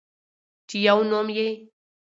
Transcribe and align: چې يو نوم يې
چې 0.67 0.75
يو 0.87 0.97
نوم 1.09 1.27
يې 1.37 1.47